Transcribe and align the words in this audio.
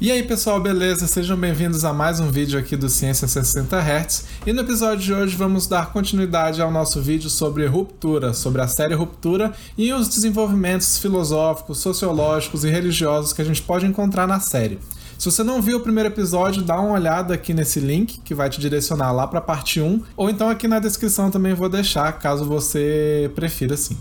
E 0.00 0.12
aí 0.12 0.22
pessoal, 0.22 0.60
beleza? 0.60 1.08
Sejam 1.08 1.36
bem-vindos 1.36 1.84
a 1.84 1.92
mais 1.92 2.20
um 2.20 2.30
vídeo 2.30 2.56
aqui 2.56 2.76
do 2.76 2.88
Ciência 2.88 3.26
60 3.26 3.76
Hz. 3.76 4.26
E 4.46 4.52
no 4.52 4.60
episódio 4.60 5.04
de 5.04 5.12
hoje 5.12 5.34
vamos 5.34 5.66
dar 5.66 5.92
continuidade 5.92 6.62
ao 6.62 6.70
nosso 6.70 7.02
vídeo 7.02 7.28
sobre 7.28 7.66
ruptura, 7.66 8.32
sobre 8.32 8.62
a 8.62 8.68
série 8.68 8.94
Ruptura 8.94 9.52
e 9.76 9.92
os 9.92 10.08
desenvolvimentos 10.08 10.98
filosóficos, 10.98 11.78
sociológicos 11.78 12.62
e 12.62 12.68
religiosos 12.68 13.32
que 13.32 13.42
a 13.42 13.44
gente 13.44 13.60
pode 13.60 13.86
encontrar 13.86 14.28
na 14.28 14.38
série. 14.38 14.78
Se 15.18 15.28
você 15.28 15.42
não 15.42 15.60
viu 15.60 15.78
o 15.78 15.80
primeiro 15.80 16.08
episódio, 16.08 16.62
dá 16.62 16.80
uma 16.80 16.92
olhada 16.92 17.34
aqui 17.34 17.52
nesse 17.52 17.80
link 17.80 18.20
que 18.20 18.36
vai 18.36 18.48
te 18.48 18.60
direcionar 18.60 19.10
lá 19.10 19.26
para 19.26 19.40
a 19.40 19.42
parte 19.42 19.80
1, 19.80 20.00
ou 20.16 20.30
então 20.30 20.48
aqui 20.48 20.68
na 20.68 20.78
descrição 20.78 21.28
também 21.28 21.54
vou 21.54 21.68
deixar, 21.68 22.12
caso 22.20 22.44
você 22.44 23.28
prefira 23.34 23.74
assim. 23.74 23.98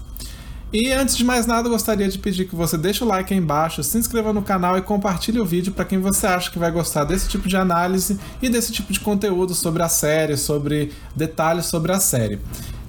E 0.72 0.92
antes 0.92 1.16
de 1.16 1.24
mais 1.24 1.46
nada, 1.46 1.70
gostaria 1.70 2.10
de 2.10 2.18
pedir 2.18 2.46
que 2.46 2.56
você 2.56 2.78
deixe 2.78 3.02
o 3.02 3.08
like 3.08 3.34
aí 3.34 3.40
embaixo, 3.40 3.82
se 3.82 3.98
inscreva 3.98 4.34
no 4.34 4.42
canal 4.42 4.78
e 4.78 4.82
compartilhe 4.82 5.40
o 5.40 5.46
vídeo 5.46 5.72
para 5.72 5.86
quem 5.86 5.98
você 6.00 6.28
acha 6.28 6.52
que 6.52 6.60
vai 6.60 6.70
gostar 6.70 7.06
desse 7.06 7.30
tipo 7.30 7.48
de 7.48 7.56
análise 7.56 8.20
e 8.42 8.50
desse 8.50 8.74
tipo 8.74 8.92
de 8.92 9.00
conteúdo 9.00 9.54
sobre 9.54 9.82
a 9.82 9.88
série, 9.88 10.36
sobre 10.36 10.92
detalhes 11.16 11.68
sobre 11.68 11.94
a 11.94 12.02
série. 12.02 12.40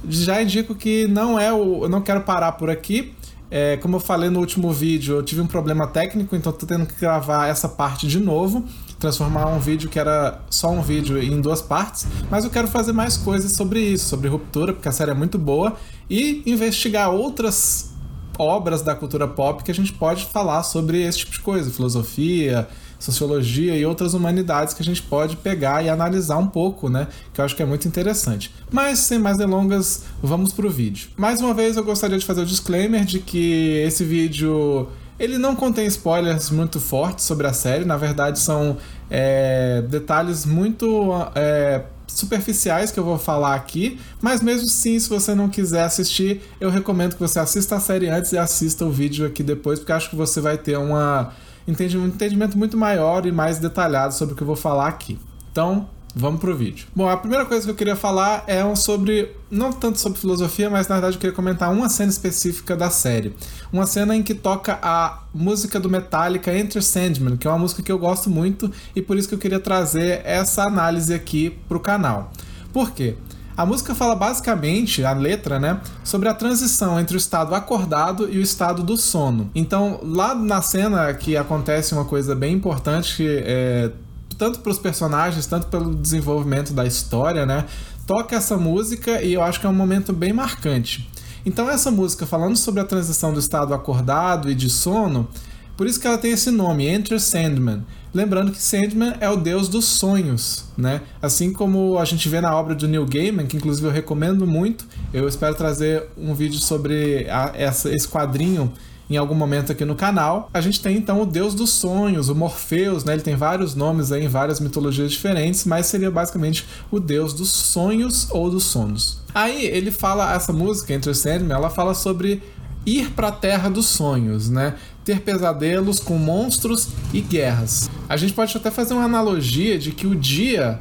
Já 0.09 0.43
indico 0.43 0.75
que 0.75 1.07
não 1.07 1.39
é 1.39 1.53
o, 1.53 1.85
eu 1.85 1.89
não 1.89 2.01
quero 2.01 2.23
parar 2.23 2.53
por 2.53 2.69
aqui. 2.69 3.15
É, 3.51 3.77
como 3.77 3.97
eu 3.97 4.01
falei 4.01 4.29
no 4.29 4.41
último 4.41 4.73
vídeo, 4.73 5.17
eu 5.17 5.23
tive 5.23 5.41
um 5.41 5.47
problema 5.47 5.87
técnico, 5.87 6.35
então 6.35 6.53
estou 6.53 6.69
tendo 6.69 6.85
que 6.85 7.01
gravar 7.01 7.47
essa 7.47 7.69
parte 7.69 8.07
de 8.09 8.19
novo 8.19 8.65
transformar 8.99 9.47
um 9.47 9.59
vídeo 9.59 9.89
que 9.89 9.99
era 9.99 10.41
só 10.51 10.71
um 10.71 10.83
vídeo 10.83 11.23
em 11.23 11.41
duas 11.41 11.63
partes, 11.63 12.07
mas 12.31 12.45
eu 12.45 12.51
quero 12.51 12.67
fazer 12.67 12.93
mais 12.93 13.17
coisas 13.17 13.53
sobre 13.53 13.81
isso, 13.81 14.07
sobre 14.07 14.29
ruptura, 14.29 14.73
porque 14.73 14.89
a 14.89 14.93
série 14.93 15.13
é 15.13 15.15
muito 15.15 15.39
boa 15.39 15.77
e 16.09 16.43
investigar 16.47 17.11
outras 17.11 17.91
obras 18.39 18.83
da 18.83 18.95
cultura 18.95 19.27
pop 19.27 19.65
que 19.65 19.71
a 19.71 19.75
gente 19.75 19.93
pode 19.93 20.27
falar 20.27 20.63
sobre 20.63 21.03
esse 21.03 21.19
tipo 21.19 21.33
de 21.33 21.41
coisa, 21.41 21.71
filosofia, 21.71 22.69
sociologia 22.99 23.77
e 23.77 23.85
outras 23.85 24.15
humanidades 24.15 24.75
que 24.75 24.83
a 24.83 24.85
gente 24.85 25.03
pode 25.03 25.37
pegar 25.37 25.85
e 25.85 25.89
analisar 25.89 26.37
um 26.39 26.47
pouco, 26.47 26.89
né? 26.89 27.09
Que 27.33 27.41
eu 27.41 27.45
acho 27.45 27.55
que 27.55 27.63
é 27.63 27.67
muito 27.67 27.87
interessante. 27.87 28.53
Mas 28.71 29.01
sem 29.01 29.19
mais 29.19 29.37
delongas, 29.37 30.05
vamos 30.23 30.53
pro 30.53 30.71
vídeo. 30.71 31.09
Mais 31.17 31.41
uma 31.41 31.55
vez 31.55 31.77
eu 31.77 31.85
gostaria 31.85 32.19
de 32.19 32.25
fazer 32.25 32.43
o 32.43 32.47
disclaimer 32.47 33.05
de 33.05 33.21
que 33.21 33.83
esse 33.85 34.05
vídeo 34.05 34.89
ele 35.19 35.37
não 35.37 35.57
contém 35.57 35.87
spoilers 35.87 36.51
muito 36.51 36.79
fortes 36.79 37.25
sobre 37.25 37.47
a 37.47 37.53
série, 37.53 37.85
na 37.85 37.97
verdade 37.97 38.39
são 38.39 38.77
é, 39.11 39.83
detalhes 39.83 40.47
muito 40.47 41.11
é, 41.35 41.83
superficiais 42.09 42.91
que 42.91 42.99
eu 42.99 43.05
vou 43.05 43.19
falar 43.19 43.55
aqui, 43.55 44.01
mas 44.21 44.41
mesmo 44.41 44.67
assim, 44.67 44.99
se 44.99 45.09
você 45.09 45.35
não 45.35 45.49
quiser 45.49 45.85
assistir, 45.85 46.43
eu 46.61 46.71
recomendo 46.71 47.15
que 47.15 47.21
você 47.21 47.39
assista 47.39 47.77
a 47.77 47.81
série 47.81 48.09
antes 48.09 48.33
e 48.33 48.39
assista 48.39 48.85
o 48.85 48.91
vídeo 48.91 49.27
aqui 49.27 49.43
depois, 49.43 49.79
porque 49.79 49.93
acho 49.93 50.11
que 50.11 50.17
você 50.17 50.41
vai 50.41 50.59
ter 50.59 50.77
uma, 50.77 51.33
um 51.67 52.07
entendimento 52.07 52.57
muito 52.59 52.77
maior 52.77 53.27
e 53.27 53.33
mais 53.33 53.59
detalhado 53.59 54.15
sobre 54.15 54.35
o 54.35 54.37
que 54.37 54.43
eu 54.43 54.47
vou 54.47 54.57
falar 54.57 54.89
aqui. 54.89 55.19
Então, 55.53 55.89
Vamos 56.21 56.41
pro 56.41 56.57
vídeo. 56.57 56.89
Bom, 56.97 57.09
a 57.09 57.17
primeira 57.17 57.47
coisa 57.47 57.65
que 57.65 57.71
eu 57.71 57.77
queria 57.77 57.95
falar 57.95 58.43
é 58.49 58.65
um 58.65 58.75
sobre. 58.75 59.37
Não 59.49 59.73
tanto 59.73 60.01
sobre 60.01 60.19
filosofia, 60.19 60.69
mas 60.69 60.89
na 60.89 60.97
verdade 60.97 61.15
eu 61.15 61.21
queria 61.21 61.35
comentar 61.35 61.73
uma 61.73 61.89
cena 61.89 62.11
específica 62.11 62.77
da 62.77 62.91
série. 62.91 63.37
Uma 63.73 63.87
cena 63.87 64.17
em 64.17 64.23
que 64.25 64.35
toca 64.35 64.81
a 64.83 65.23
música 65.33 65.79
do 65.79 65.89
Metallica 65.89 66.53
Enter 66.53 66.83
Sandman, 66.83 67.37
que 67.37 67.47
é 67.47 67.51
uma 67.51 67.61
música 67.61 67.85
que 67.85 67.93
eu 67.93 68.01
gosto 68.01 68.29
muito 68.29 68.69
e 68.97 69.01
por 69.01 69.17
isso 69.17 69.29
que 69.29 69.35
eu 69.37 69.39
queria 69.39 69.61
trazer 69.61 70.21
essa 70.25 70.65
análise 70.65 71.15
aqui 71.15 71.57
pro 71.69 71.79
canal. 71.79 72.33
Por 72.73 72.91
quê? 72.91 73.15
A 73.57 73.65
música 73.65 73.95
fala 73.95 74.17
basicamente, 74.17 75.05
a 75.05 75.13
letra, 75.13 75.61
né, 75.61 75.81
sobre 76.03 76.29
a 76.29 76.35
transição 76.35 76.99
entre 76.99 77.17
o 77.17 77.19
estado 77.19 77.55
acordado 77.55 78.29
e 78.29 78.39
o 78.39 78.43
estado 78.43 78.83
do 78.83 78.97
sono. 78.97 79.51
Então, 79.55 80.01
lá 80.03 80.35
na 80.35 80.63
cena 80.63 81.13
que 81.15 81.37
acontece 81.37 81.93
uma 81.93 82.05
coisa 82.05 82.35
bem 82.35 82.55
importante, 82.55 83.17
que 83.17 83.43
é 83.45 83.93
tanto 84.39 84.61
para 84.61 84.71
os 84.71 84.79
personagens, 84.79 85.45
tanto 85.47 85.67
pelo 85.67 85.95
desenvolvimento 85.95 86.73
da 86.73 86.87
história, 86.87 87.45
né? 87.45 87.67
Toca 88.07 88.37
essa 88.37 88.57
música 88.57 89.21
e 89.21 89.35
eu 89.35 89.43
acho 89.43 89.61
que 89.61 89.67
é 89.67 89.69
um 89.69 89.75
momento 89.75 90.13
bem 90.13 90.33
marcante. 90.33 91.11
Então 91.45 91.69
essa 91.69 91.91
música 91.91 92.25
falando 92.25 92.57
sobre 92.57 92.81
a 92.81 92.85
transição 92.85 93.33
do 93.33 93.41
estado 93.41 93.75
acordado 93.75 94.51
e 94.51 94.55
de 94.55 94.71
sono, 94.71 95.29
por 95.77 95.87
isso 95.87 96.01
que 96.01 96.07
ela 96.07 96.19
tem 96.19 96.33
esse 96.33 96.51
nome, 96.51 96.89
Enter 96.89 97.21
Sandman. 97.21 97.85
Lembrando 98.13 98.51
que 98.51 98.61
Sandman 98.61 99.15
é 99.21 99.29
o 99.29 99.37
deus 99.37 99.69
dos 99.69 99.85
sonhos, 99.85 100.65
né? 100.77 101.03
Assim 101.21 101.53
como 101.53 101.99
a 101.99 102.05
gente 102.05 102.29
vê 102.29 102.41
na 102.41 102.57
obra 102.57 102.75
do 102.75 102.89
Neil 102.89 103.07
Gaiman, 103.07 103.47
que 103.47 103.57
inclusive 103.57 103.87
eu 103.87 103.93
recomendo 103.93 104.47
muito. 104.47 104.87
Eu 105.13 105.29
espero 105.29 105.55
trazer 105.55 106.05
um 106.17 106.35
vídeo 106.35 106.59
sobre 106.59 107.29
a, 107.31 107.53
essa, 107.55 107.91
esse 107.95 108.09
quadrinho 108.09 108.73
em 109.11 109.17
algum 109.17 109.35
momento 109.35 109.73
aqui 109.73 109.85
no 109.85 109.95
canal. 109.95 110.51
A 110.53 110.61
gente 110.61 110.81
tem 110.81 110.97
então 110.97 111.23
o 111.23 111.27
deus 111.27 111.55
dos 111.55 111.71
sonhos, 111.71 112.29
o 112.29 112.35
Morpheus, 112.35 113.05
né? 113.05 113.15
Ele 113.15 113.23
tem 113.23 113.37
vários 113.37 113.75
nomes 113.75 114.13
aí 114.13 114.25
em 114.25 114.29
várias 114.29 114.61
mitologias 114.61 115.11
diferentes, 115.11 115.65
mas 115.65 115.87
seria 115.87 116.11
basicamente 116.11 116.67
o 116.91 117.01
deus 117.01 117.33
dos 117.33 117.51
sonhos 117.51 118.29
ou 118.31 118.51
dos 118.51 118.65
sonos. 118.65 119.21
Aí 119.35 119.67
ele 119.67 119.91
fala 119.91 120.35
essa 120.35 120.53
música 120.53 120.93
entre 120.93 121.11
os 121.11 121.19
Sandman, 121.19 121.57
ela 121.57 121.71
fala 121.71 121.95
sobre 121.95 122.43
ir 122.85 123.11
para 123.11 123.29
a 123.29 123.33
terra 123.33 123.69
dos 123.69 123.87
sonhos, 123.87 124.49
né? 124.49 124.75
Ter 125.05 125.21
pesadelos 125.21 126.01
com 126.01 126.17
monstros 126.19 126.89
e 127.13 127.21
guerras. 127.21 127.91
A 128.09 128.17
gente 128.17 128.33
pode 128.33 128.57
até 128.57 128.71
fazer 128.71 128.95
uma 128.95 129.05
analogia 129.05 129.79
de 129.79 129.93
que 129.93 130.07
o 130.07 130.15
dia 130.15 130.81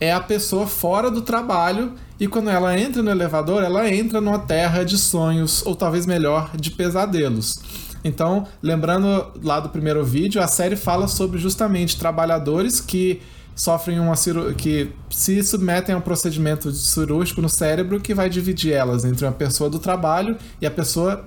é 0.00 0.12
a 0.12 0.20
pessoa 0.20 0.66
fora 0.66 1.10
do 1.10 1.22
trabalho 1.22 1.94
e 2.18 2.26
quando 2.26 2.48
ela 2.50 2.78
entra 2.78 3.02
no 3.02 3.10
elevador, 3.10 3.62
ela 3.62 3.88
entra 3.90 4.20
numa 4.20 4.38
terra 4.38 4.84
de 4.84 4.96
sonhos, 4.96 5.64
ou 5.66 5.74
talvez 5.74 6.06
melhor, 6.06 6.50
de 6.56 6.70
pesadelos. 6.70 7.60
Então, 8.02 8.46
lembrando 8.62 9.32
lá 9.42 9.60
do 9.60 9.68
primeiro 9.68 10.04
vídeo, 10.04 10.40
a 10.40 10.46
série 10.46 10.76
fala 10.76 11.08
sobre 11.08 11.38
justamente 11.38 11.98
trabalhadores 11.98 12.80
que 12.80 13.20
sofrem 13.54 13.98
uma 13.98 14.12
que 14.56 14.92
se 15.08 15.42
submetem 15.42 15.94
a 15.94 15.98
um 15.98 16.00
procedimento 16.00 16.70
cirúrgico 16.72 17.40
no 17.40 17.48
cérebro 17.48 17.98
que 17.98 18.12
vai 18.12 18.28
dividir 18.28 18.74
elas 18.74 19.02
entre 19.04 19.24
uma 19.24 19.32
pessoa 19.32 19.70
do 19.70 19.78
trabalho 19.78 20.36
e 20.60 20.66
a 20.66 20.70
pessoa 20.70 21.24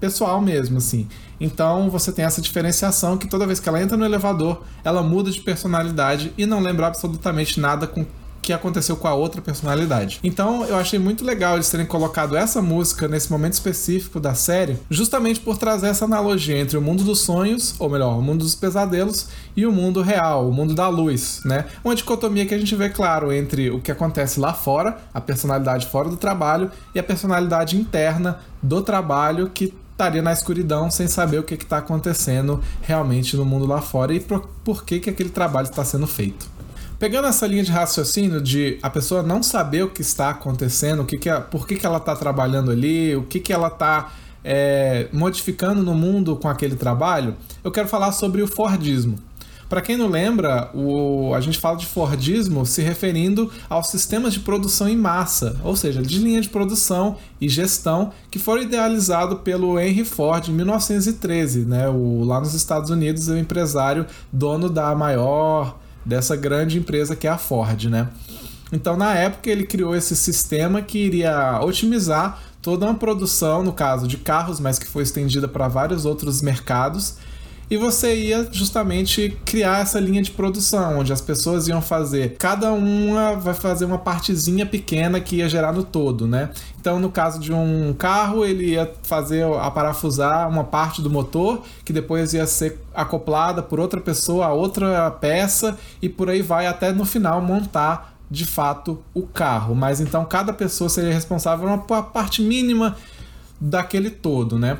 pessoal 0.00 0.40
mesmo, 0.40 0.78
assim. 0.78 1.08
Então 1.40 1.88
você 1.90 2.10
tem 2.10 2.24
essa 2.24 2.40
diferenciação 2.40 3.16
que 3.16 3.28
toda 3.28 3.46
vez 3.46 3.60
que 3.60 3.68
ela 3.68 3.80
entra 3.80 3.96
no 3.96 4.04
elevador, 4.04 4.62
ela 4.84 5.02
muda 5.02 5.30
de 5.30 5.40
personalidade 5.40 6.32
e 6.36 6.46
não 6.46 6.60
lembra 6.60 6.86
absolutamente 6.86 7.60
nada 7.60 7.86
com 7.86 8.04
que 8.48 8.52
aconteceu 8.52 8.96
com 8.96 9.06
a 9.06 9.14
outra 9.14 9.42
personalidade. 9.42 10.20
Então 10.22 10.64
eu 10.64 10.76
achei 10.76 10.98
muito 10.98 11.22
legal 11.22 11.56
eles 11.56 11.68
terem 11.68 11.84
colocado 11.84 12.34
essa 12.34 12.62
música 12.62 13.06
nesse 13.06 13.30
momento 13.30 13.52
específico 13.54 14.18
da 14.18 14.34
série, 14.34 14.78
justamente 14.88 15.38
por 15.38 15.58
trazer 15.58 15.88
essa 15.88 16.06
analogia 16.06 16.56
entre 16.56 16.78
o 16.78 16.80
mundo 16.80 17.04
dos 17.04 17.20
sonhos, 17.20 17.74
ou 17.78 17.90
melhor, 17.90 18.16
o 18.16 18.22
mundo 18.22 18.44
dos 18.44 18.54
pesadelos, 18.54 19.28
e 19.54 19.66
o 19.66 19.72
mundo 19.72 20.00
real, 20.00 20.48
o 20.48 20.52
mundo 20.52 20.74
da 20.74 20.88
luz, 20.88 21.42
né? 21.44 21.66
Uma 21.84 21.94
dicotomia 21.94 22.46
que 22.46 22.54
a 22.54 22.58
gente 22.58 22.74
vê 22.74 22.88
claro 22.88 23.32
entre 23.32 23.70
o 23.70 23.80
que 23.80 23.92
acontece 23.92 24.40
lá 24.40 24.54
fora, 24.54 24.96
a 25.12 25.20
personalidade 25.20 25.86
fora 25.86 26.08
do 26.08 26.16
trabalho, 26.16 26.70
e 26.94 26.98
a 26.98 27.02
personalidade 27.02 27.76
interna 27.76 28.38
do 28.62 28.80
trabalho 28.80 29.50
que 29.52 29.74
estaria 29.98 30.22
na 30.22 30.32
escuridão 30.32 30.88
sem 30.92 31.08
saber 31.08 31.40
o 31.40 31.42
que 31.42 31.54
está 31.54 31.78
acontecendo 31.78 32.62
realmente 32.80 33.36
no 33.36 33.44
mundo 33.44 33.66
lá 33.66 33.82
fora 33.82 34.14
e 34.14 34.20
por, 34.20 34.48
por 34.62 34.84
que, 34.84 35.00
que 35.00 35.10
aquele 35.10 35.28
trabalho 35.28 35.64
está 35.64 35.84
sendo 35.84 36.06
feito. 36.06 36.48
Pegando 37.00 37.26
essa 37.26 37.48
linha 37.48 37.64
de 37.64 37.72
raciocínio 37.72 38.40
de 38.40 38.78
a 38.80 38.88
pessoa 38.88 39.24
não 39.24 39.42
saber 39.42 39.82
o 39.82 39.90
que 39.90 40.00
está 40.00 40.30
acontecendo, 40.30 41.02
o 41.02 41.04
que 41.04 41.18
que, 41.18 41.28
por 41.50 41.66
que, 41.66 41.74
que 41.74 41.84
ela 41.84 41.98
está 41.98 42.14
trabalhando 42.14 42.70
ali, 42.70 43.16
o 43.16 43.24
que, 43.24 43.40
que 43.40 43.52
ela 43.52 43.66
está 43.66 44.12
é, 44.44 45.08
modificando 45.12 45.82
no 45.82 45.94
mundo 45.94 46.36
com 46.36 46.48
aquele 46.48 46.76
trabalho, 46.76 47.34
eu 47.64 47.72
quero 47.72 47.88
falar 47.88 48.12
sobre 48.12 48.40
o 48.40 48.46
Fordismo. 48.46 49.18
Para 49.68 49.82
quem 49.82 49.96
não 49.96 50.08
lembra, 50.08 50.70
o, 50.74 51.34
a 51.34 51.40
gente 51.40 51.58
fala 51.58 51.76
de 51.76 51.84
Fordismo 51.84 52.64
se 52.64 52.80
referindo 52.80 53.52
aos 53.68 53.88
sistemas 53.88 54.32
de 54.32 54.40
produção 54.40 54.88
em 54.88 54.96
massa, 54.96 55.60
ou 55.62 55.76
seja, 55.76 56.00
de 56.00 56.18
linha 56.18 56.40
de 56.40 56.48
produção 56.48 57.16
e 57.38 57.48
gestão 57.48 58.10
que 58.30 58.38
foram 58.38 58.62
idealizados 58.62 59.40
pelo 59.40 59.78
Henry 59.78 60.04
Ford 60.04 60.48
em 60.48 60.52
1913, 60.52 61.66
né? 61.66 61.88
O, 61.88 62.24
lá 62.24 62.40
nos 62.40 62.54
Estados 62.54 62.88
Unidos, 62.88 63.28
o 63.28 63.36
empresário 63.36 64.06
dono 64.32 64.70
da 64.70 64.94
maior 64.94 65.78
dessa 66.04 66.34
grande 66.34 66.78
empresa 66.78 67.14
que 67.14 67.26
é 67.26 67.30
a 67.30 67.36
Ford, 67.36 67.84
né? 67.84 68.08
Então, 68.72 68.96
na 68.96 69.14
época, 69.14 69.50
ele 69.50 69.64
criou 69.64 69.94
esse 69.94 70.16
sistema 70.16 70.80
que 70.80 70.98
iria 70.98 71.60
otimizar 71.62 72.40
toda 72.60 72.86
uma 72.86 72.94
produção, 72.94 73.62
no 73.62 73.72
caso 73.72 74.06
de 74.06 74.16
carros, 74.16 74.60
mas 74.60 74.78
que 74.78 74.86
foi 74.86 75.02
estendida 75.02 75.48
para 75.48 75.68
vários 75.68 76.04
outros 76.04 76.42
mercados, 76.42 77.16
e 77.70 77.76
você 77.76 78.14
ia 78.14 78.48
justamente 78.50 79.36
criar 79.44 79.80
essa 79.80 80.00
linha 80.00 80.22
de 80.22 80.30
produção, 80.30 80.98
onde 80.98 81.12
as 81.12 81.20
pessoas 81.20 81.68
iam 81.68 81.82
fazer, 81.82 82.36
cada 82.38 82.72
uma 82.72 83.34
vai 83.34 83.54
fazer 83.54 83.84
uma 83.84 83.98
partezinha 83.98 84.64
pequena 84.64 85.20
que 85.20 85.36
ia 85.36 85.48
gerar 85.48 85.72
no 85.72 85.82
todo, 85.82 86.26
né? 86.26 86.50
Então, 86.80 86.98
no 86.98 87.10
caso 87.10 87.38
de 87.38 87.52
um 87.52 87.92
carro, 87.92 88.44
ele 88.44 88.70
ia 88.70 88.90
fazer 89.02 89.44
a 89.44 89.70
parafusar 89.70 90.48
uma 90.48 90.64
parte 90.64 91.02
do 91.02 91.10
motor, 91.10 91.62
que 91.84 91.92
depois 91.92 92.32
ia 92.32 92.46
ser 92.46 92.80
acoplada 92.94 93.62
por 93.62 93.78
outra 93.78 94.00
pessoa 94.00 94.46
a 94.46 94.52
outra 94.52 95.10
peça, 95.10 95.76
e 96.00 96.08
por 96.08 96.30
aí 96.30 96.40
vai 96.40 96.66
até 96.66 96.92
no 96.92 97.04
final 97.04 97.42
montar 97.42 98.14
de 98.30 98.44
fato 98.44 99.02
o 99.14 99.22
carro. 99.22 99.74
Mas 99.74 100.00
então 100.00 100.24
cada 100.24 100.52
pessoa 100.52 100.88
seria 100.88 101.12
responsável 101.12 101.66
por 101.78 101.94
uma 101.94 102.02
parte 102.02 102.42
mínima 102.42 102.96
daquele 103.60 104.10
todo, 104.10 104.58
né? 104.58 104.78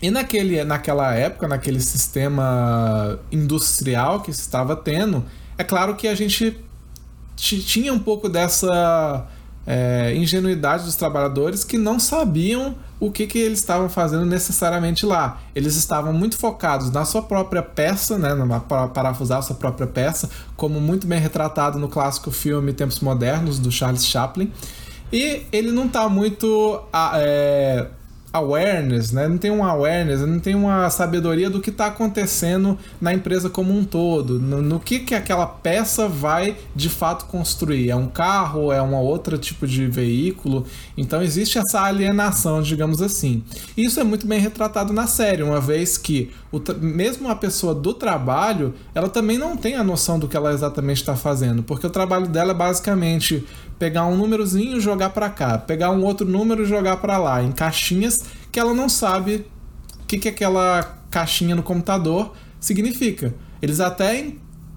E 0.00 0.10
naquele, 0.10 0.62
naquela 0.64 1.14
época, 1.14 1.48
naquele 1.48 1.80
sistema 1.80 3.18
industrial 3.32 4.20
que 4.20 4.32
se 4.32 4.40
estava 4.40 4.76
tendo, 4.76 5.24
é 5.56 5.64
claro 5.64 5.96
que 5.96 6.06
a 6.06 6.14
gente 6.14 6.56
tinha 7.36 7.92
um 7.92 7.98
pouco 7.98 8.28
dessa 8.28 9.26
é, 9.66 10.14
ingenuidade 10.14 10.84
dos 10.84 10.96
trabalhadores 10.96 11.64
que 11.64 11.76
não 11.76 11.98
sabiam 11.98 12.76
o 12.98 13.10
que, 13.10 13.26
que 13.26 13.38
eles 13.38 13.58
estavam 13.58 13.88
fazendo 13.88 14.24
necessariamente 14.24 15.04
lá. 15.04 15.40
Eles 15.54 15.76
estavam 15.76 16.12
muito 16.12 16.36
focados 16.38 16.90
na 16.90 17.04
sua 17.04 17.22
própria 17.22 17.62
peça, 17.62 18.16
né, 18.16 18.30
para 18.66 18.88
parafusar 18.88 19.38
a 19.38 19.42
sua 19.42 19.56
própria 19.56 19.86
peça, 19.86 20.30
como 20.56 20.80
muito 20.80 21.06
bem 21.06 21.20
retratado 21.20 21.78
no 21.78 21.88
clássico 21.88 22.30
filme 22.30 22.72
Tempos 22.72 23.00
Modernos, 23.00 23.58
do 23.58 23.70
Charles 23.70 24.06
Chaplin. 24.06 24.50
E 25.12 25.42
ele 25.52 25.70
não 25.72 25.86
está 25.86 26.08
muito 26.08 26.82
é, 27.14 27.86
awareness, 28.32 29.12
né? 29.12 29.28
Não 29.28 29.38
tem 29.38 29.50
um 29.50 29.64
awareness, 29.64 30.20
não 30.20 30.38
tem 30.38 30.54
uma 30.54 30.88
sabedoria 30.90 31.48
do 31.48 31.60
que 31.60 31.70
está 31.70 31.86
acontecendo 31.86 32.78
na 33.00 33.12
empresa 33.12 33.48
como 33.48 33.76
um 33.76 33.84
todo, 33.84 34.38
no, 34.38 34.60
no, 34.60 34.80
que 34.80 35.00
que 35.00 35.14
aquela 35.14 35.46
peça 35.46 36.08
vai 36.08 36.56
de 36.74 36.88
fato 36.88 37.26
construir. 37.26 37.90
É 37.90 37.96
um 37.96 38.08
carro, 38.08 38.72
é 38.72 38.82
um 38.82 38.94
outro 38.94 39.38
tipo 39.38 39.66
de 39.66 39.86
veículo. 39.86 40.66
Então 40.96 41.22
existe 41.22 41.58
essa 41.58 41.82
alienação, 41.82 42.60
digamos 42.62 43.00
assim. 43.00 43.42
Isso 43.76 44.00
é 44.00 44.04
muito 44.04 44.26
bem 44.26 44.40
retratado 44.40 44.92
na 44.92 45.06
série, 45.06 45.42
uma 45.42 45.60
vez 45.60 45.96
que 45.96 46.30
o, 46.52 46.60
mesmo 46.80 47.28
a 47.28 47.36
pessoa 47.36 47.74
do 47.74 47.92
trabalho, 47.92 48.74
ela 48.94 49.08
também 49.08 49.38
não 49.38 49.56
tem 49.56 49.74
a 49.74 49.84
noção 49.84 50.18
do 50.18 50.28
que 50.28 50.36
ela 50.36 50.52
exatamente 50.52 50.98
está 50.98 51.16
fazendo, 51.16 51.62
porque 51.62 51.86
o 51.86 51.90
trabalho 51.90 52.26
dela 52.26 52.52
é 52.52 52.54
basicamente 52.54 53.44
pegar 53.78 54.06
um 54.06 54.16
númerozinho 54.16 54.80
jogar 54.80 55.10
para 55.10 55.28
cá, 55.28 55.58
pegar 55.58 55.90
um 55.90 56.04
outro 56.04 56.26
número 56.26 56.62
e 56.62 56.66
jogar 56.66 56.96
para 56.98 57.18
lá, 57.18 57.42
em 57.42 57.52
caixinhas 57.52 58.24
que 58.50 58.58
ela 58.58 58.72
não 58.72 58.88
sabe 58.88 59.46
o 60.00 60.06
que, 60.06 60.18
que 60.18 60.28
aquela 60.28 60.98
caixinha 61.10 61.54
no 61.54 61.62
computador 61.62 62.32
significa. 62.60 63.34
Eles 63.60 63.80
até 63.80 64.32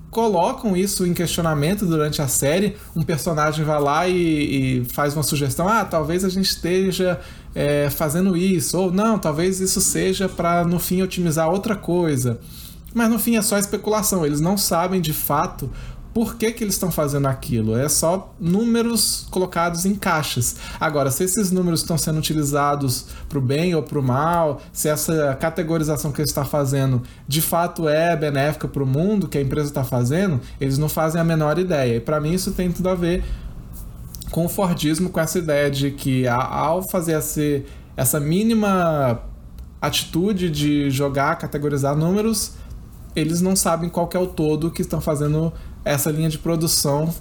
colocam 0.09 0.75
isso 0.75 1.05
em 1.05 1.13
questionamento 1.13 1.85
durante 1.85 2.21
a 2.21 2.27
série. 2.27 2.75
Um 2.95 3.03
personagem 3.03 3.63
vai 3.63 3.79
lá 3.79 4.07
e, 4.07 4.81
e 4.81 4.85
faz 4.85 5.13
uma 5.13 5.23
sugestão: 5.23 5.67
ah, 5.67 5.85
talvez 5.85 6.23
a 6.25 6.29
gente 6.29 6.49
esteja 6.49 7.19
é, 7.53 7.89
fazendo 7.89 8.35
isso, 8.35 8.77
ou 8.77 8.91
não, 8.91 9.17
talvez 9.17 9.59
isso 9.59 9.81
seja 9.81 10.27
para 10.27 10.63
no 10.63 10.79
fim 10.79 11.01
otimizar 11.01 11.49
outra 11.49 11.75
coisa. 11.75 12.39
Mas 12.93 13.09
no 13.09 13.19
fim 13.19 13.35
é 13.35 13.41
só 13.41 13.57
especulação, 13.57 14.25
eles 14.25 14.41
não 14.41 14.57
sabem 14.57 14.99
de 14.99 15.13
fato 15.13 15.69
por 16.19 16.35
que, 16.35 16.51
que 16.51 16.65
eles 16.65 16.73
estão 16.73 16.91
fazendo 16.91 17.29
aquilo. 17.29 17.77
É 17.77 17.87
só 17.87 18.35
números 18.37 19.25
colocados 19.31 19.85
em 19.85 19.95
caixas. 19.95 20.57
Agora, 20.77 21.11
se 21.11 21.23
esses 21.23 21.49
números 21.49 21.79
estão 21.79 21.97
sendo 21.97 22.19
utilizados 22.19 23.05
para 23.29 23.39
o 23.39 23.41
bem 23.41 23.73
ou 23.73 23.81
para 23.81 23.97
o 23.97 24.03
mal, 24.03 24.61
se 24.73 24.89
essa 24.89 25.33
categorização 25.39 26.11
que 26.11 26.19
eles 26.19 26.31
estão 26.31 26.43
fazendo 26.43 27.01
de 27.25 27.41
fato 27.41 27.87
é 27.87 28.17
benéfica 28.17 28.67
para 28.67 28.83
o 28.83 28.85
mundo 28.85 29.29
que 29.29 29.37
a 29.37 29.41
empresa 29.41 29.69
está 29.69 29.85
fazendo, 29.85 30.41
eles 30.59 30.77
não 30.77 30.89
fazem 30.89 31.21
a 31.21 31.23
menor 31.23 31.57
ideia. 31.57 31.95
E 31.95 31.99
para 32.01 32.19
mim 32.19 32.33
isso 32.33 32.51
tem 32.51 32.69
tudo 32.69 32.89
a 32.89 32.95
ver 32.95 33.23
com 34.29 34.43
o 34.43 34.49
Fordismo, 34.49 35.09
com 35.09 35.21
essa 35.21 35.39
ideia 35.39 35.71
de 35.71 35.89
que 35.89 36.27
ao 36.27 36.83
fazer 36.89 37.13
essa, 37.13 37.41
essa 37.95 38.19
mínima 38.19 39.21
atitude 39.81 40.49
de 40.49 40.89
jogar, 40.89 41.37
categorizar 41.37 41.95
números, 41.95 42.55
eles 43.15 43.41
não 43.41 43.55
sabem 43.55 43.89
qual 43.89 44.09
é 44.13 44.19
o 44.19 44.27
todo 44.27 44.69
que 44.69 44.81
estão 44.81 45.01
fazendo 45.01 45.51
essa 45.89 46.11
linha 46.11 46.29
de 46.29 46.37
produção 46.37 47.13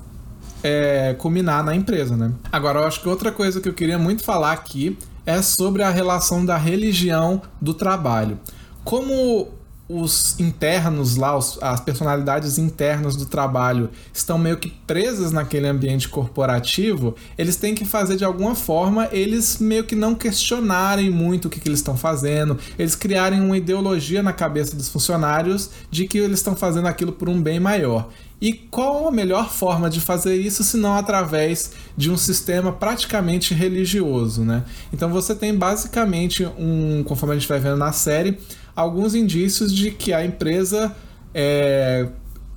é, 0.62 1.15
culminar 1.19 1.65
na 1.65 1.75
empresa, 1.75 2.17
né? 2.17 2.32
Agora, 2.53 2.81
eu 2.81 2.85
acho 2.85 3.00
que 3.00 3.09
outra 3.09 3.32
coisa 3.32 3.61
que 3.62 3.69
eu 3.69 3.73
queria 3.73 3.99
muito 3.99 4.23
falar 4.23 4.53
aqui 4.53 4.99
é 5.25 5.41
sobre 5.41 5.82
a 5.82 5.91
relação 5.91 6.44
da 6.44 6.56
religião 6.59 7.41
do 7.61 7.73
trabalho. 7.73 8.38
Como 8.85 9.49
os 9.88 10.38
internos 10.38 11.17
lá, 11.17 11.37
os, 11.37 11.58
as 11.62 11.81
personalidades 11.81 12.58
internas 12.58 13.17
do 13.17 13.25
trabalho 13.25 13.88
estão 14.12 14.37
meio 14.37 14.58
que 14.58 14.69
presas 14.69 15.32
naquele 15.32 15.67
ambiente 15.67 16.08
corporativo, 16.08 17.14
eles 17.38 17.56
têm 17.56 17.75
que 17.75 17.87
fazer 17.87 18.17
de 18.17 18.25
alguma 18.25 18.55
forma 18.55 19.08
eles 19.11 19.58
meio 19.58 19.85
que 19.85 19.96
não 19.96 20.14
questionarem 20.14 21.11
muito 21.11 21.46
o 21.46 21.50
que, 21.50 21.58
que 21.58 21.69
eles 21.69 21.79
estão 21.79 21.96
fazendo, 21.96 22.58
eles 22.79 22.94
criarem 22.94 23.40
uma 23.40 23.56
ideologia 23.56 24.23
na 24.23 24.32
cabeça 24.32 24.76
dos 24.76 24.88
funcionários 24.88 25.70
de 25.91 26.06
que 26.06 26.19
eles 26.19 26.38
estão 26.38 26.55
fazendo 26.55 26.87
aquilo 26.87 27.12
por 27.12 27.29
um 27.29 27.41
bem 27.41 27.58
maior. 27.58 28.11
E 28.41 28.52
qual 28.52 29.08
a 29.08 29.11
melhor 29.11 29.50
forma 29.50 29.91
de 29.91 30.00
fazer 30.00 30.37
isso 30.37 30.62
se 30.62 30.76
não 30.76 30.94
através 30.94 31.73
de 31.96 32.08
um 32.08 32.17
sistema 32.17 32.70
praticamente 32.70 33.52
religioso, 33.52 34.44
né? 34.44 34.62
Então 34.93 35.08
você 35.08 35.34
tem 35.34 35.52
basicamente 35.56 36.46
um, 36.56 37.02
conforme 37.02 37.34
a 37.34 37.38
gente 37.38 37.49
vai 37.49 37.58
vendo 37.58 37.76
na 37.76 37.91
série, 37.91 38.38
alguns 38.78 39.12
indícios 39.12 39.75
de 39.75 39.90
que 39.90 40.12
a 40.12 40.25
empresa 40.25 40.94
é, 41.34 42.06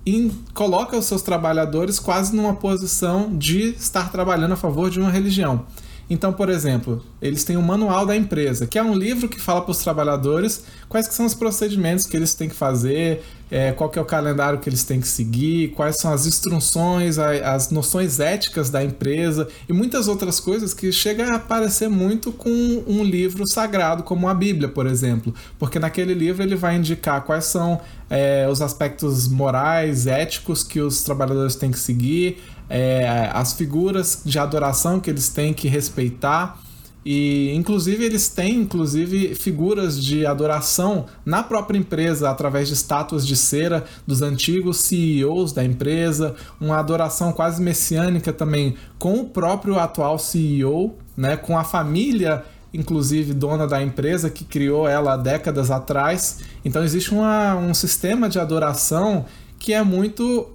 in, 0.06 0.30
coloca 0.54 0.96
os 0.96 1.06
seus 1.06 1.24
trabalhadores 1.24 2.00
quase 2.00 2.36
numa 2.36 2.54
posição 2.54 3.36
de 3.36 3.70
estar 3.70 4.12
trabalhando 4.12 4.52
a 4.52 4.56
favor 4.56 4.92
de 4.92 5.00
uma 5.00 5.10
religião. 5.10 5.66
Então, 6.12 6.34
por 6.34 6.50
exemplo, 6.50 7.02
eles 7.22 7.46
têm 7.46 7.56
o 7.56 7.62
um 7.62 7.64
manual 7.64 8.06
da 8.06 8.14
empresa, 8.14 8.68
que 8.68 8.78
é 8.78 8.84
um 8.84 8.94
livro 8.94 9.30
que 9.30 9.40
fala 9.40 9.62
para 9.62 9.72
os 9.72 9.78
trabalhadores 9.78 10.66
quais 10.90 11.08
que 11.08 11.14
são 11.14 11.26
os 11.26 11.34
procedimentos 11.34 12.06
que 12.06 12.18
eles 12.18 12.34
têm 12.34 12.50
que 12.50 12.56
fazer, 12.56 13.24
é, 13.50 13.72
qual 13.72 13.90
que 13.90 13.98
é 13.98 14.02
o 14.02 14.06
calendário 14.06 14.60
que 14.60 14.68
eles 14.68 14.84
têm 14.84 15.00
que 15.00 15.08
seguir, 15.08 15.70
quais 15.70 15.96
são 16.02 16.12
as 16.12 16.26
instruções, 16.26 17.18
as 17.18 17.72
noções 17.72 18.20
éticas 18.20 18.70
da 18.70 18.84
empresa 18.84 19.48
e 19.70 19.72
muitas 19.72 20.10
outras 20.10 20.38
coisas 20.38 20.74
que 20.74 20.92
chega 20.92 21.34
a 21.34 21.40
parecer 21.40 21.88
muito 21.88 22.30
com 22.34 22.50
um 22.86 23.06
livro 23.06 23.48
sagrado 23.48 24.04
como 24.04 24.28
a 24.28 24.34
Bíblia, 24.34 24.68
por 24.68 24.86
exemplo, 24.86 25.34
porque 25.58 25.80
naquele 25.80 26.14
livro 26.14 26.44
ele 26.44 26.58
vai 26.58 26.76
indicar 26.76 27.24
quais 27.24 27.46
são 27.46 27.80
é, 28.10 28.46
os 28.52 28.62
aspectos 28.62 29.30
morais, 29.30 30.08
éticos 30.08 30.62
que 30.62 30.82
os 30.82 31.04
trabalhadores 31.04 31.56
têm 31.56 31.72
que 31.72 31.80
seguir, 31.80 32.38
é, 32.72 33.30
as 33.34 33.52
figuras 33.52 34.22
de 34.26 34.40
adoração 34.40 34.98
que 35.00 35.10
eles 35.10 35.28
têm 35.28 35.54
que 35.54 35.68
respeitar. 35.68 36.58
E 37.04 37.52
inclusive 37.56 38.06
eles 38.06 38.30
têm 38.30 38.60
inclusive 38.60 39.36
figuras 39.36 40.02
de 40.02 40.26
adoração 40.26 41.08
na 41.26 41.44
própria 41.44 41.78
empresa 41.78 42.30
através 42.30 42.68
de 42.68 42.76
estátuas 42.76 43.26
de 43.26 43.36
cera 43.36 43.84
dos 44.06 44.22
antigos 44.22 44.78
CEOs 44.78 45.52
da 45.52 45.64
empresa, 45.64 46.36
uma 46.60 46.78
adoração 46.78 47.34
quase 47.34 47.62
messiânica 47.62 48.32
também 48.32 48.76
com 49.00 49.20
o 49.20 49.26
próprio 49.26 49.80
atual 49.80 50.20
CEO, 50.20 50.96
né, 51.18 51.36
com 51.36 51.58
a 51.58 51.64
família 51.64 52.44
inclusive 52.74 53.34
dona 53.34 53.68
da 53.68 53.82
empresa 53.84 54.30
que 54.30 54.46
criou 54.46 54.88
ela 54.88 55.18
décadas 55.18 55.70
atrás. 55.72 56.40
Então 56.64 56.84
existe 56.84 57.12
uma, 57.12 57.56
um 57.56 57.74
sistema 57.74 58.30
de 58.30 58.40
adoração 58.40 59.26
que 59.60 59.74
é 59.74 59.84
muito 59.84 60.48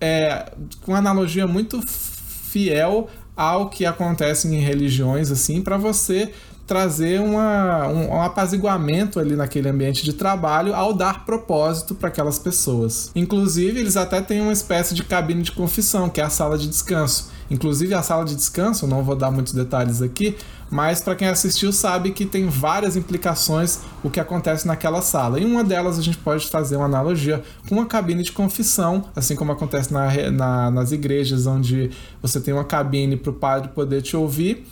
é, 0.00 0.52
com 0.82 0.92
uma 0.92 0.98
analogia 0.98 1.46
muito 1.46 1.80
fiel 1.86 3.08
ao 3.36 3.68
que 3.68 3.84
acontece 3.84 4.48
em 4.48 4.60
religiões, 4.60 5.30
assim, 5.30 5.60
para 5.60 5.76
você 5.76 6.32
trazer 6.66 7.20
uma, 7.20 7.86
um, 7.88 8.14
um, 8.14 8.22
apaziguamento 8.22 9.20
ali 9.20 9.36
naquele 9.36 9.68
ambiente 9.68 10.02
de 10.02 10.12
trabalho 10.12 10.74
ao 10.74 10.94
dar 10.94 11.24
propósito 11.24 11.94
para 11.94 12.08
aquelas 12.08 12.38
pessoas. 12.38 13.10
Inclusive, 13.14 13.80
eles 13.80 13.96
até 13.96 14.20
têm 14.20 14.40
uma 14.40 14.52
espécie 14.52 14.94
de 14.94 15.04
cabine 15.04 15.42
de 15.42 15.52
confissão, 15.52 16.08
que 16.08 16.20
é 16.20 16.24
a 16.24 16.30
sala 16.30 16.56
de 16.56 16.66
descanso. 16.66 17.32
Inclusive, 17.50 17.92
a 17.92 18.02
sala 18.02 18.24
de 18.24 18.34
descanso, 18.34 18.86
não 18.86 19.04
vou 19.04 19.14
dar 19.14 19.30
muitos 19.30 19.52
detalhes 19.52 20.00
aqui, 20.00 20.36
mas 20.70 21.02
para 21.02 21.14
quem 21.14 21.28
assistiu 21.28 21.70
sabe 21.72 22.10
que 22.10 22.24
tem 22.24 22.48
várias 22.48 22.96
implicações 22.96 23.80
o 24.02 24.08
que 24.08 24.18
acontece 24.18 24.66
naquela 24.66 25.02
sala. 25.02 25.38
Em 25.38 25.44
uma 25.44 25.62
delas 25.62 25.98
a 25.98 26.02
gente 26.02 26.16
pode 26.16 26.46
fazer 26.46 26.76
uma 26.76 26.86
analogia 26.86 27.42
com 27.68 27.74
uma 27.74 27.84
cabine 27.86 28.22
de 28.22 28.32
confissão, 28.32 29.04
assim 29.14 29.36
como 29.36 29.52
acontece 29.52 29.92
na, 29.92 30.10
na, 30.30 30.70
nas 30.70 30.90
igrejas, 30.90 31.46
onde 31.46 31.90
você 32.22 32.40
tem 32.40 32.54
uma 32.54 32.64
cabine 32.64 33.16
para 33.16 33.30
o 33.30 33.34
padre 33.34 33.68
poder 33.68 34.00
te 34.00 34.16
ouvir 34.16 34.66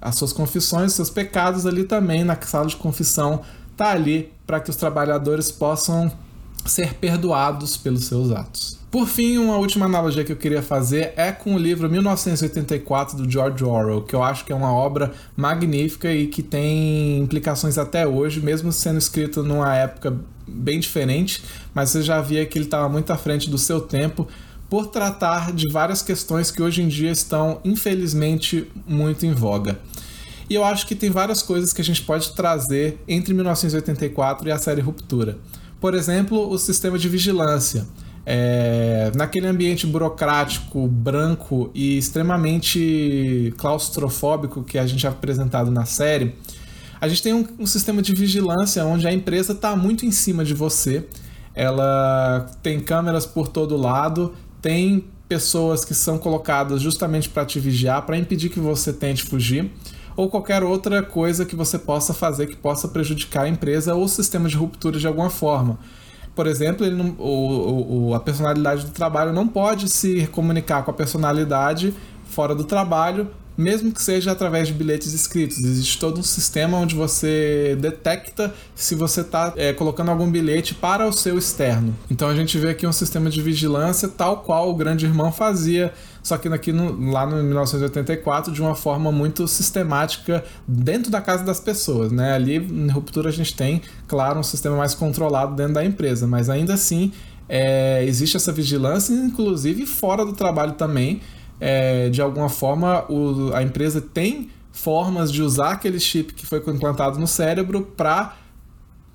as 0.00 0.16
suas 0.16 0.32
confissões, 0.32 0.92
seus 0.92 1.10
pecados 1.10 1.66
ali 1.66 1.84
também 1.84 2.24
na 2.24 2.40
sala 2.40 2.66
de 2.66 2.76
confissão 2.76 3.42
tá 3.76 3.90
ali 3.90 4.32
para 4.46 4.60
que 4.60 4.70
os 4.70 4.76
trabalhadores 4.76 5.50
possam 5.50 6.12
ser 6.66 6.94
perdoados 6.94 7.76
pelos 7.76 8.04
seus 8.04 8.30
atos. 8.30 8.78
Por 8.90 9.06
fim, 9.06 9.38
uma 9.38 9.56
última 9.56 9.86
analogia 9.86 10.24
que 10.24 10.32
eu 10.32 10.36
queria 10.36 10.62
fazer 10.62 11.12
é 11.16 11.30
com 11.30 11.54
o 11.54 11.58
livro 11.58 11.88
1984 11.88 13.16
do 13.16 13.30
George 13.30 13.64
Orwell, 13.64 14.02
que 14.02 14.14
eu 14.14 14.22
acho 14.22 14.44
que 14.44 14.52
é 14.52 14.54
uma 14.54 14.72
obra 14.72 15.12
magnífica 15.36 16.12
e 16.12 16.26
que 16.26 16.42
tem 16.42 17.18
implicações 17.18 17.78
até 17.78 18.06
hoje, 18.06 18.40
mesmo 18.40 18.72
sendo 18.72 18.98
escrito 18.98 19.44
numa 19.44 19.74
época 19.76 20.16
bem 20.46 20.80
diferente, 20.80 21.42
mas 21.72 21.90
você 21.90 22.02
já 22.02 22.20
via 22.20 22.44
que 22.44 22.58
ele 22.58 22.64
estava 22.64 22.88
muito 22.88 23.12
à 23.12 23.16
frente 23.16 23.48
do 23.48 23.56
seu 23.56 23.80
tempo 23.80 24.26
por 24.70 24.86
tratar 24.86 25.52
de 25.52 25.68
várias 25.68 26.00
questões 26.00 26.50
que 26.50 26.62
hoje 26.62 26.80
em 26.80 26.86
dia 26.86 27.10
estão, 27.10 27.60
infelizmente, 27.64 28.70
muito 28.86 29.26
em 29.26 29.34
voga. 29.34 29.80
E 30.48 30.54
eu 30.54 30.64
acho 30.64 30.86
que 30.86 30.94
tem 30.94 31.10
várias 31.10 31.42
coisas 31.42 31.72
que 31.72 31.80
a 31.80 31.84
gente 31.84 32.02
pode 32.02 32.32
trazer 32.34 33.02
entre 33.06 33.34
1984 33.34 34.48
e 34.48 34.52
a 34.52 34.58
série 34.58 34.80
Ruptura. 34.80 35.38
Por 35.80 35.94
exemplo, 35.94 36.48
o 36.48 36.56
sistema 36.56 36.98
de 36.98 37.08
vigilância. 37.08 37.86
É, 38.24 39.10
naquele 39.16 39.48
ambiente 39.48 39.86
burocrático, 39.86 40.86
branco 40.86 41.70
e 41.74 41.98
extremamente 41.98 43.52
claustrofóbico 43.56 44.62
que 44.62 44.78
a 44.78 44.86
gente 44.86 45.04
é 45.04 45.08
apresentado 45.08 45.70
na 45.70 45.84
série, 45.84 46.34
A 47.00 47.08
gente 47.08 47.22
tem 47.22 47.32
um, 47.32 47.46
um 47.58 47.66
sistema 47.66 48.02
de 48.02 48.14
vigilância 48.14 48.84
onde 48.84 49.08
a 49.08 49.12
empresa 49.12 49.52
está 49.52 49.74
muito 49.74 50.04
em 50.04 50.12
cima 50.12 50.44
de 50.44 50.52
você. 50.52 51.06
Ela 51.54 52.46
tem 52.62 52.78
câmeras 52.78 53.24
por 53.24 53.48
todo 53.48 53.74
lado, 53.76 54.34
tem 54.60 55.04
pessoas 55.28 55.84
que 55.84 55.94
são 55.94 56.18
colocadas 56.18 56.82
justamente 56.82 57.28
para 57.28 57.44
te 57.44 57.60
vigiar, 57.60 58.02
para 58.02 58.16
impedir 58.16 58.48
que 58.48 58.58
você 58.58 58.92
tente 58.92 59.22
fugir, 59.22 59.70
ou 60.16 60.28
qualquer 60.28 60.62
outra 60.62 61.02
coisa 61.02 61.46
que 61.46 61.54
você 61.54 61.78
possa 61.78 62.12
fazer 62.12 62.46
que 62.46 62.56
possa 62.56 62.88
prejudicar 62.88 63.44
a 63.44 63.48
empresa 63.48 63.94
ou 63.94 64.04
o 64.04 64.08
sistema 64.08 64.48
de 64.48 64.56
ruptura 64.56 64.98
de 64.98 65.06
alguma 65.06 65.30
forma. 65.30 65.78
Por 66.34 66.46
exemplo, 66.46 66.88
não, 66.90 67.14
o, 67.18 68.08
o, 68.08 68.14
a 68.14 68.20
personalidade 68.20 68.86
do 68.86 68.90
trabalho 68.92 69.32
não 69.32 69.46
pode 69.46 69.88
se 69.88 70.26
comunicar 70.28 70.84
com 70.84 70.90
a 70.90 70.94
personalidade 70.94 71.94
fora 72.24 72.54
do 72.54 72.64
trabalho 72.64 73.28
mesmo 73.60 73.92
que 73.92 74.02
seja 74.02 74.32
através 74.32 74.66
de 74.66 74.74
bilhetes 74.74 75.12
escritos. 75.12 75.58
Existe 75.58 75.98
todo 75.98 76.18
um 76.18 76.22
sistema 76.22 76.78
onde 76.78 76.94
você 76.94 77.76
detecta 77.78 78.52
se 78.74 78.94
você 78.94 79.20
está 79.20 79.52
é, 79.56 79.72
colocando 79.72 80.10
algum 80.10 80.28
bilhete 80.30 80.74
para 80.74 81.06
o 81.06 81.12
seu 81.12 81.38
externo. 81.38 81.94
Então 82.10 82.28
a 82.28 82.34
gente 82.34 82.58
vê 82.58 82.70
aqui 82.70 82.86
um 82.86 82.92
sistema 82.92 83.28
de 83.28 83.42
vigilância 83.42 84.08
tal 84.08 84.38
qual 84.38 84.70
o 84.70 84.74
Grande 84.74 85.04
Irmão 85.04 85.30
fazia, 85.30 85.92
só 86.22 86.38
que 86.38 86.48
aqui 86.48 86.72
no, 86.72 87.10
lá 87.10 87.26
no 87.26 87.42
1984 87.42 88.52
de 88.52 88.62
uma 88.62 88.74
forma 88.74 89.12
muito 89.12 89.46
sistemática 89.46 90.42
dentro 90.66 91.10
da 91.10 91.20
casa 91.20 91.44
das 91.44 91.60
pessoas. 91.60 92.10
Né? 92.10 92.32
Ali 92.32 92.56
em 92.56 92.88
Ruptura 92.88 93.28
a 93.28 93.32
gente 93.32 93.54
tem, 93.54 93.82
claro, 94.08 94.40
um 94.40 94.44
sistema 94.44 94.76
mais 94.76 94.94
controlado 94.94 95.54
dentro 95.54 95.74
da 95.74 95.84
empresa, 95.84 96.26
mas 96.26 96.48
ainda 96.48 96.74
assim 96.74 97.12
é, 97.46 98.02
existe 98.04 98.36
essa 98.36 98.52
vigilância, 98.52 99.12
inclusive 99.12 99.84
fora 99.84 100.24
do 100.24 100.32
trabalho 100.32 100.72
também 100.72 101.20
é, 101.60 102.08
de 102.08 102.22
alguma 102.22 102.48
forma, 102.48 103.04
o, 103.10 103.52
a 103.54 103.62
empresa 103.62 104.00
tem 104.00 104.50
formas 104.72 105.30
de 105.30 105.42
usar 105.42 105.72
aquele 105.72 106.00
chip 106.00 106.32
que 106.32 106.46
foi 106.46 106.58
implantado 106.58 107.18
no 107.18 107.26
cérebro 107.26 107.82
para 107.96 108.36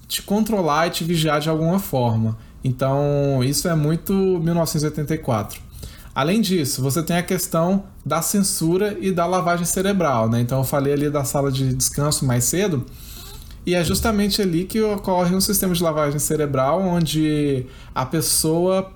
te 0.08 0.22
controlar 0.22 0.88
e 0.88 0.90
te 0.92 1.04
vigiar 1.04 1.40
de 1.40 1.50
alguma 1.50 1.80
forma. 1.80 2.38
Então, 2.64 3.44
isso 3.44 3.68
é 3.68 3.76
muito 3.76 4.14
1984. 4.14 5.60
Além 6.14 6.40
disso, 6.40 6.82
você 6.82 7.04
tem 7.04 7.18
a 7.18 7.24
questão 7.24 7.86
da 8.06 8.22
censura 8.22 8.98
e 9.02 9.12
da 9.12 9.26
lavagem 9.26 9.66
cerebral, 9.66 10.30
né? 10.30 10.40
Então, 10.40 10.60
eu 10.60 10.64
falei 10.64 10.94
ali 10.94 11.10
da 11.10 11.24
sala 11.24 11.52
de 11.52 11.74
descanso 11.74 12.26
mais 12.26 12.46
cedo, 12.46 12.86
e 13.66 13.74
é 13.74 13.84
justamente 13.84 14.42
ali 14.42 14.64
que 14.66 14.80
ocorre 14.82 15.36
um 15.36 15.42
sistema 15.42 15.74
de 15.74 15.82
lavagem 15.82 16.20
cerebral 16.20 16.82
onde 16.82 17.66
a 17.94 18.06
pessoa 18.06 18.94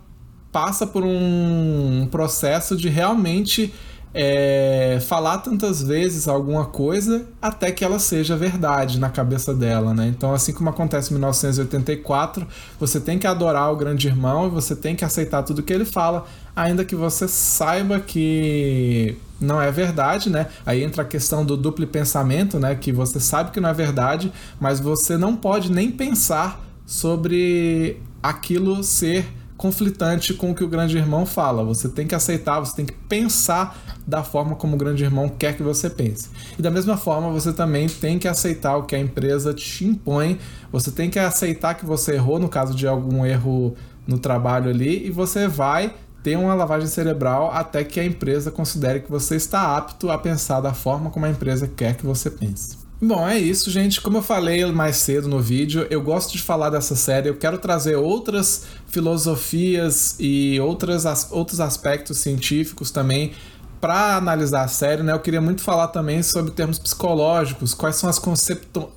passa 0.51 0.85
por 0.87 1.03
um 1.03 2.07
processo 2.11 2.75
de 2.75 2.89
realmente 2.89 3.73
é, 4.13 4.97
falar 5.01 5.37
tantas 5.39 5.83
vezes 5.83 6.27
alguma 6.27 6.65
coisa 6.65 7.27
até 7.41 7.71
que 7.71 7.85
ela 7.85 7.99
seja 7.99 8.35
verdade 8.35 8.99
na 8.99 9.09
cabeça 9.09 9.53
dela, 9.53 9.93
né? 9.93 10.07
Então, 10.07 10.33
assim 10.33 10.51
como 10.51 10.69
acontece 10.69 11.11
em 11.11 11.13
1984, 11.13 12.47
você 12.79 12.99
tem 12.99 13.19
que 13.19 13.27
adorar 13.27 13.71
o 13.71 13.75
grande 13.75 14.07
irmão 14.07 14.47
e 14.47 14.49
você 14.49 14.75
tem 14.75 14.95
que 14.95 15.05
aceitar 15.05 15.43
tudo 15.43 15.61
que 15.61 15.71
ele 15.71 15.85
fala, 15.85 16.25
ainda 16.55 16.83
que 16.83 16.95
você 16.95 17.27
saiba 17.27 17.99
que 17.99 19.15
não 19.39 19.61
é 19.61 19.71
verdade, 19.71 20.29
né? 20.29 20.47
Aí 20.65 20.83
entra 20.83 21.03
a 21.03 21.05
questão 21.05 21.45
do 21.45 21.55
duplo 21.55 21.85
pensamento, 21.85 22.59
né? 22.59 22.73
Que 22.75 22.91
você 22.91 23.19
sabe 23.19 23.51
que 23.51 23.59
não 23.59 23.69
é 23.69 23.73
verdade, 23.73 24.33
mas 24.59 24.79
você 24.79 25.17
não 25.17 25.35
pode 25.35 25.71
nem 25.71 25.91
pensar 25.91 26.65
sobre 26.85 28.01
aquilo 28.23 28.83
ser 28.83 29.25
conflitante 29.59 30.33
com 30.33 30.51
o 30.51 30.55
que 30.55 30.63
o 30.63 30.69
grande 30.69 30.97
irmão 30.97 31.25
fala. 31.25 31.65
Você 31.65 31.89
tem 31.89 32.07
que 32.07 32.15
aceitar, 32.15 32.61
você 32.61 32.77
tem 32.77 32.85
que 32.85 32.93
pensar 32.93 33.77
da 34.07 34.23
forma 34.23 34.55
como 34.55 34.75
o 34.75 34.77
grande 34.77 35.03
irmão 35.03 35.27
quer 35.27 35.55
que 35.55 35.61
você 35.61 35.89
pense. 35.89 36.29
E 36.57 36.61
da 36.61 36.71
mesma 36.71 36.95
forma, 36.95 37.29
você 37.29 37.51
também 37.51 37.87
tem 37.89 38.17
que 38.17 38.27
aceitar 38.27 38.77
o 38.77 38.83
que 38.83 38.95
a 38.95 38.99
empresa 38.99 39.53
te 39.53 39.83
impõe. 39.83 40.39
Você 40.71 40.91
tem 40.91 41.09
que 41.09 41.19
aceitar 41.19 41.73
que 41.73 41.85
você 41.85 42.13
errou 42.13 42.39
no 42.39 42.47
caso 42.47 42.73
de 42.73 42.87
algum 42.87 43.25
erro 43.25 43.75
no 44.07 44.17
trabalho 44.17 44.69
ali 44.69 45.05
e 45.05 45.11
você 45.11 45.45
vai 45.45 45.93
ter 46.23 46.37
uma 46.37 46.53
lavagem 46.53 46.87
cerebral 46.87 47.51
até 47.53 47.83
que 47.83 47.99
a 47.99 48.05
empresa 48.05 48.49
considere 48.49 49.01
que 49.01 49.11
você 49.11 49.35
está 49.35 49.75
apto 49.75 50.09
a 50.09 50.17
pensar 50.17 50.61
da 50.61 50.73
forma 50.73 51.09
como 51.09 51.25
a 51.25 51.29
empresa 51.29 51.67
quer 51.67 51.97
que 51.97 52.05
você 52.05 52.29
pense. 52.29 52.88
Bom, 53.01 53.25
é 53.25 53.39
isso, 53.39 53.71
gente. 53.71 54.01
Como 54.01 54.17
eu 54.17 54.21
falei 54.21 54.65
mais 54.65 54.97
cedo 54.97 55.29
no 55.29 55.39
vídeo, 55.39 55.87
eu 55.89 56.01
gosto 56.01 56.33
de 56.33 56.41
falar 56.41 56.69
dessa 56.69 56.97
série. 56.97 57.29
Eu 57.29 57.37
quero 57.37 57.57
trazer 57.57 57.95
outras 57.95 58.65
filosofias 58.87 60.17
e 60.19 60.59
outras, 60.59 61.31
outros 61.31 61.61
aspectos 61.61 62.17
científicos 62.17 62.91
também 62.91 63.31
para 63.79 64.17
analisar 64.17 64.63
a 64.63 64.67
série. 64.67 65.01
Né? 65.01 65.13
Eu 65.13 65.19
queria 65.21 65.39
muito 65.39 65.61
falar 65.61 65.87
também 65.87 66.21
sobre 66.21 66.51
termos 66.51 66.77
psicológicos, 66.77 67.73
quais 67.73 67.95
são 67.95 68.09
as 68.09 68.19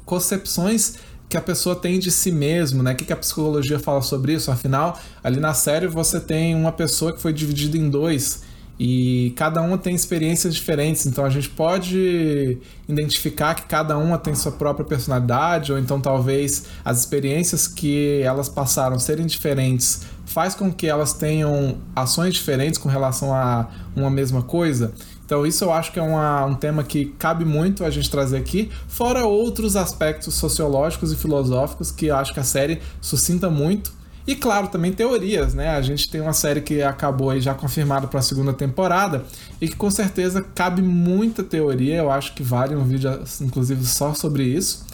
concepções 0.05 0.97
que 1.29 1.37
a 1.37 1.41
pessoa 1.41 1.77
tem 1.77 2.01
de 2.01 2.11
si 2.11 2.31
mesmo, 2.31 2.83
né? 2.83 2.93
O 2.93 2.97
que, 2.97 3.07
que 3.07 3.13
a 3.13 3.17
psicologia 3.17 3.79
fala 3.79 4.03
sobre 4.03 4.35
isso? 4.35 4.51
Afinal, 4.51 4.99
ali 5.25 5.41
na 5.41 5.55
série 5.55 5.87
você 5.87 6.21
tem 6.21 6.55
uma 6.55 6.73
pessoa 6.73 7.15
que 7.15 7.23
foi 7.23 7.33
dividida 7.33 7.79
em 7.79 7.89
dois 7.89 8.43
e 8.85 9.31
cada 9.37 9.63
uma 9.63 9.79
tem 9.79 9.95
experiências 9.95 10.57
diferentes, 10.57 11.07
então 11.07 11.25
a 11.25 11.31
gente 11.31 11.49
pode 11.49 12.59
identificar 12.89 13.55
que 13.55 13.63
cada 13.63 13.97
uma 13.97 14.19
tem 14.19 14.35
sua 14.35 14.51
própria 14.51 14.85
personalidade, 14.85 15.73
ou 15.73 15.79
então 15.79 16.01
talvez 16.01 16.65
as 16.85 16.99
experiências 16.99 17.69
que 17.69 18.21
elas 18.23 18.49
passaram 18.49 18.99
serem 18.99 19.25
diferentes 19.25 20.03
faz 20.27 20.57
com 20.57 20.73
que 20.73 20.89
elas 20.89 21.13
tenham 21.13 21.79
ações 21.95 22.35
diferentes 22.35 22.77
com 22.77 22.89
relação 22.89 23.33
a 23.33 23.69
uma 23.95 24.11
mesma 24.11 24.43
coisa. 24.43 24.93
Então, 25.25 25.47
isso 25.47 25.63
eu 25.63 25.73
acho 25.73 25.93
que 25.93 26.01
é 26.01 26.03
uma, 26.03 26.45
um 26.45 26.57
tema 26.57 26.83
que 26.83 27.05
cabe 27.21 27.45
muito 27.45 27.85
a 27.85 27.91
gente 27.91 28.11
trazer 28.11 28.39
aqui, 28.39 28.69
fora 28.89 29.25
outros 29.25 29.77
aspectos 29.77 30.35
sociológicos 30.35 31.13
e 31.13 31.17
filosóficos 31.17 31.93
que 31.93 32.07
eu 32.07 32.17
acho 32.17 32.35
que 32.35 32.41
a 32.41 32.45
série 32.45 32.81
sucinta 33.01 33.49
muito 33.49 33.93
e 34.27 34.37
claro, 34.37 34.69
também 34.69 34.93
teorias, 34.93 35.55
né? 35.55 35.71
A 35.71 35.83
gente 35.83 36.09
tem 36.09 36.21
uma 36.21 36.33
série 36.33 36.61
que 36.61 36.83
acabou 36.83 37.31
aí 37.31 37.41
já 37.41 37.55
confirmada 37.55 38.07
para 38.07 38.21
a 38.21 38.23
segunda 38.23 38.53
temporada 38.53 39.25
e 39.61 39.69
que 39.69 39.77
com 39.77 39.91
certeza 39.91 40.43
cabe 40.55 40.81
muita 40.81 41.43
teoria. 41.43 41.97
Eu 41.97 42.11
acho 42.11 42.35
que 42.35 42.43
vale 42.43 42.77
um 42.77 42.85
vídeo, 42.85 43.11
inclusive, 43.41 43.85
só 43.85 44.15
sobre 44.15 44.45
isso. 44.45 44.87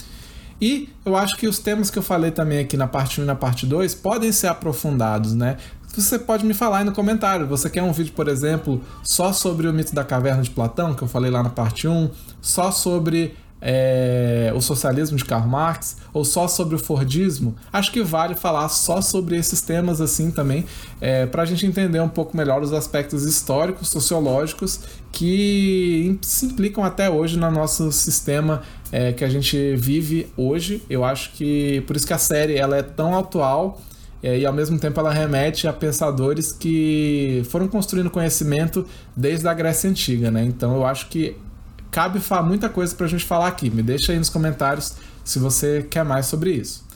E 0.60 0.88
eu 1.04 1.14
acho 1.16 1.36
que 1.36 1.46
os 1.46 1.58
temas 1.58 1.90
que 1.90 1.98
eu 1.98 2.02
falei 2.02 2.30
também 2.30 2.58
aqui 2.58 2.76
na 2.76 2.86
parte 2.86 3.20
1 3.20 3.24
e 3.24 3.26
na 3.26 3.34
parte 3.34 3.64
2 3.64 3.94
podem 3.94 4.32
ser 4.32 4.48
aprofundados, 4.48 5.34
né? 5.34 5.56
Você 5.94 6.18
pode 6.18 6.44
me 6.44 6.54
falar 6.54 6.78
aí 6.78 6.84
no 6.84 6.92
comentário. 6.92 7.46
Você 7.46 7.68
quer 7.70 7.82
um 7.82 7.92
vídeo, 7.92 8.12
por 8.12 8.28
exemplo, 8.28 8.82
só 9.02 9.32
sobre 9.32 9.68
o 9.68 9.72
mito 9.72 9.94
da 9.94 10.04
caverna 10.04 10.42
de 10.42 10.50
Platão, 10.50 10.94
que 10.94 11.02
eu 11.02 11.08
falei 11.08 11.30
lá 11.30 11.42
na 11.42 11.50
parte 11.50 11.86
1, 11.86 12.10
só 12.40 12.70
sobre 12.70 13.36
é, 13.60 14.52
o 14.54 14.60
socialismo 14.60 15.16
de 15.16 15.24
Karl 15.24 15.46
Marx 15.46 15.96
ou 16.12 16.24
só 16.24 16.46
sobre 16.46 16.76
o 16.76 16.78
Fordismo, 16.78 17.56
acho 17.72 17.90
que 17.92 18.02
vale 18.02 18.34
falar 18.34 18.68
só 18.68 19.00
sobre 19.00 19.36
esses 19.36 19.60
temas 19.60 20.00
assim 20.00 20.30
também, 20.30 20.64
é, 21.00 21.26
para 21.26 21.42
a 21.42 21.46
gente 21.46 21.66
entender 21.66 22.00
um 22.00 22.08
pouco 22.08 22.36
melhor 22.36 22.62
os 22.62 22.72
aspectos 22.72 23.24
históricos, 23.24 23.88
sociológicos 23.88 24.80
que 25.10 26.18
se 26.22 26.46
implicam 26.46 26.84
até 26.84 27.10
hoje 27.10 27.38
no 27.38 27.50
nosso 27.50 27.90
sistema 27.90 28.62
é, 28.92 29.12
que 29.12 29.24
a 29.24 29.28
gente 29.28 29.74
vive 29.76 30.28
hoje. 30.36 30.82
Eu 30.88 31.04
acho 31.04 31.32
que 31.32 31.82
por 31.86 31.96
isso 31.96 32.06
que 32.06 32.12
a 32.12 32.18
série 32.18 32.56
ela 32.56 32.76
é 32.76 32.82
tão 32.82 33.18
atual 33.18 33.80
é, 34.22 34.38
e 34.38 34.46
ao 34.46 34.52
mesmo 34.52 34.78
tempo 34.78 34.98
ela 34.98 35.12
remete 35.12 35.66
a 35.68 35.72
pensadores 35.72 36.52
que 36.52 37.42
foram 37.50 37.68
construindo 37.68 38.10
conhecimento 38.10 38.86
desde 39.16 39.46
a 39.48 39.54
Grécia 39.54 39.88
Antiga, 39.88 40.30
né? 40.30 40.44
Então 40.44 40.74
eu 40.74 40.86
acho 40.86 41.08
que 41.08 41.36
cabe 41.90 42.20
muita 42.44 42.68
coisa 42.68 42.94
pra 42.94 43.06
gente 43.06 43.24
falar 43.24 43.48
aqui. 43.48 43.70
Me 43.70 43.82
deixa 43.82 44.12
aí 44.12 44.18
nos 44.18 44.30
comentários 44.30 44.94
se 45.24 45.38
você 45.38 45.86
quer 45.88 46.04
mais 46.04 46.26
sobre 46.26 46.52
isso. 46.52 46.86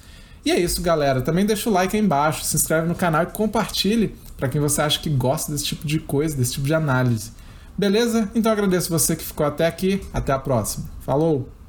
E 0.44 0.50
é 0.50 0.58
isso, 0.58 0.82
galera. 0.82 1.20
Também 1.20 1.46
deixa 1.46 1.70
o 1.70 1.72
like 1.72 1.96
aí 1.96 2.02
embaixo, 2.02 2.44
se 2.44 2.56
inscreve 2.56 2.88
no 2.88 2.94
canal 2.94 3.22
e 3.22 3.26
compartilhe 3.26 4.16
para 4.36 4.48
quem 4.48 4.60
você 4.60 4.82
acha 4.82 4.98
que 4.98 5.08
gosta 5.08 5.52
desse 5.52 5.64
tipo 5.64 5.86
de 5.86 6.00
coisa, 6.00 6.36
desse 6.36 6.54
tipo 6.54 6.66
de 6.66 6.74
análise. 6.74 7.30
Beleza? 7.78 8.30
Então 8.34 8.50
agradeço 8.50 8.90
você 8.90 9.14
que 9.14 9.24
ficou 9.24 9.46
até 9.46 9.66
aqui. 9.66 10.00
Até 10.12 10.32
a 10.32 10.38
próxima. 10.38 10.86
Falou! 11.00 11.61